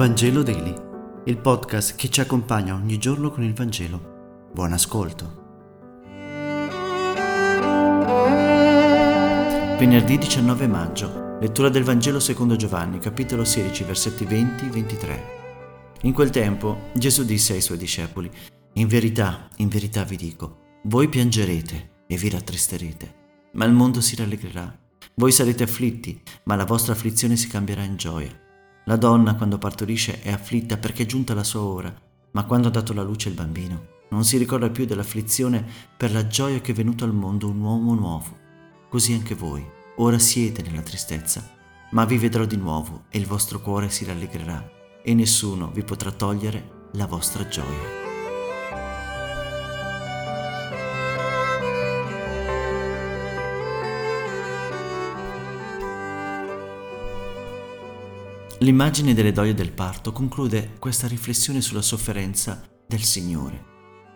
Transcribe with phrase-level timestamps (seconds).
[0.00, 0.74] Vangelo Daily,
[1.26, 4.48] il podcast che ci accompagna ogni giorno con il Vangelo.
[4.50, 5.36] Buon ascolto.
[9.78, 15.20] Venerdì 19 maggio, lettura del Vangelo secondo Giovanni, capitolo 16, versetti 20-23.
[16.04, 18.30] In quel tempo Gesù disse ai suoi discepoli,
[18.76, 23.14] In verità, in verità vi dico, voi piangerete e vi rattristerete,
[23.52, 24.74] ma il mondo si rallegrerà.
[25.16, 28.48] Voi sarete afflitti, ma la vostra afflizione si cambierà in gioia.
[28.90, 31.94] La donna quando partorisce è afflitta perché è giunta la sua ora,
[32.32, 35.64] ma quando ha dato la luce il bambino non si ricorda più dell'afflizione
[35.96, 38.36] per la gioia che è venuto al mondo un uomo nuovo.
[38.88, 39.64] Così anche voi,
[39.98, 41.48] ora siete nella tristezza,
[41.92, 44.68] ma vi vedrò di nuovo e il vostro cuore si rallegrerà
[45.04, 47.99] e nessuno vi potrà togliere la vostra gioia.
[58.62, 63.64] L'immagine delle doglie del parto conclude questa riflessione sulla sofferenza del Signore.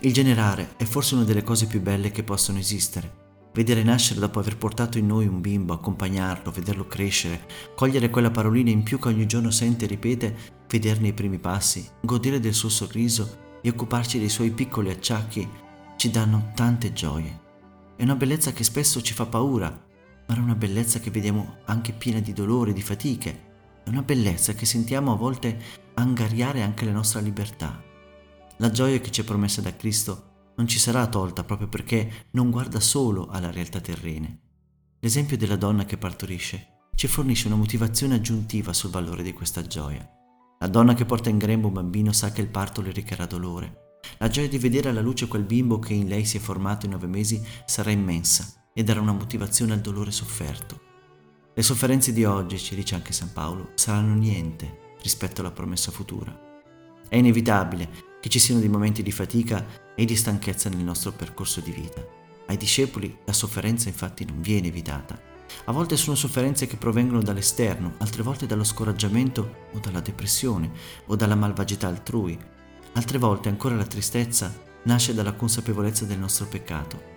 [0.00, 3.20] Il generare è forse una delle cose più belle che possono esistere.
[3.52, 8.70] Vedere nascere dopo aver portato in noi un bimbo, accompagnarlo, vederlo crescere, cogliere quella parolina
[8.70, 10.36] in più che ogni giorno sente e ripete,
[10.68, 15.48] vederne i primi passi, godere del suo sorriso e occuparci dei suoi piccoli acciacchi
[15.96, 17.40] ci danno tante gioie.
[17.94, 19.68] È una bellezza che spesso ci fa paura,
[20.26, 23.50] ma è una bellezza che vediamo anche piena di dolore, di fatiche,
[23.84, 25.58] è una bellezza che sentiamo a volte
[25.94, 27.82] angariare anche la nostra libertà.
[28.58, 32.50] La gioia che ci è promessa da Cristo non ci sarà tolta proprio perché non
[32.50, 34.38] guarda solo alla realtà terrene.
[35.00, 40.08] L'esempio della donna che partorisce ci fornisce una motivazione aggiuntiva sul valore di questa gioia.
[40.60, 43.98] La donna che porta in grembo un bambino sa che il parto le recherà dolore.
[44.18, 46.92] La gioia di vedere alla luce quel bimbo che in lei si è formato in
[46.92, 50.91] nove mesi sarà immensa e darà una motivazione al dolore sofferto.
[51.54, 56.34] Le sofferenze di oggi, ci dice anche San Paolo, saranno niente rispetto alla promessa futura.
[57.06, 57.90] È inevitabile
[58.22, 59.62] che ci siano dei momenti di fatica
[59.94, 62.02] e di stanchezza nel nostro percorso di vita.
[62.46, 65.20] Ai discepoli la sofferenza infatti non viene evitata.
[65.66, 70.70] A volte sono sofferenze che provengono dall'esterno, altre volte dallo scoraggiamento o dalla depressione
[71.04, 72.38] o dalla malvagità altrui.
[72.94, 77.10] Altre volte ancora la tristezza nasce dalla consapevolezza del nostro peccato.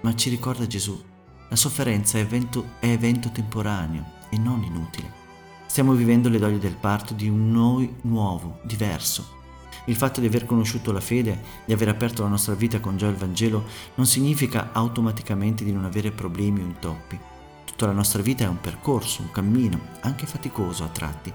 [0.00, 1.12] Ma ci ricorda Gesù
[1.48, 5.22] la sofferenza è evento, è evento temporaneo e non inutile.
[5.66, 9.42] Stiamo vivendo le doglie del parto di un noi nuovo, diverso.
[9.86, 13.12] Il fatto di aver conosciuto la fede, di aver aperto la nostra vita con gioia
[13.12, 13.64] al Vangelo,
[13.96, 17.18] non significa automaticamente di non avere problemi o intoppi.
[17.64, 21.32] Tutta la nostra vita è un percorso, un cammino, anche faticoso a tratti,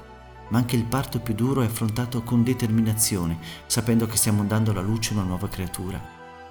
[0.49, 3.37] ma anche il parto più duro è affrontato con determinazione,
[3.67, 6.01] sapendo che stiamo dando alla luce una nuova creatura.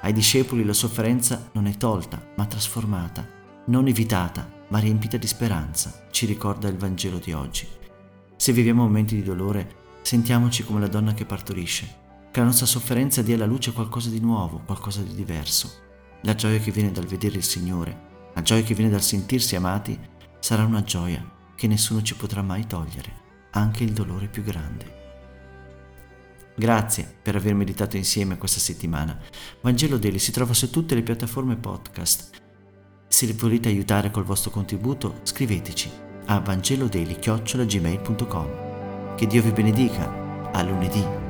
[0.01, 3.38] Ai discepoli la sofferenza non è tolta, ma trasformata
[3.69, 7.67] non evitata, ma riempita di speranza, ci ricorda il Vangelo di oggi.
[8.37, 11.97] Se viviamo momenti di dolore, sentiamoci come la donna che partorisce,
[12.31, 15.87] che la nostra sofferenza dia alla luce qualcosa di nuovo, qualcosa di diverso.
[16.23, 19.99] La gioia che viene dal vedere il Signore, la gioia che viene dal sentirsi amati,
[20.39, 21.23] sarà una gioia
[21.55, 23.13] che nessuno ci potrà mai togliere,
[23.51, 24.97] anche il dolore più grande.
[26.57, 29.19] Grazie per aver meditato insieme questa settimana.
[29.61, 32.47] Vangelo Daily si trova su tutte le piattaforme podcast
[33.09, 35.91] se volete aiutare col vostro contributo, scriveteci
[36.27, 38.67] a vangelodeli.gmail.com.
[39.17, 40.27] Che Dio vi benedica.
[40.53, 41.28] A lunedì.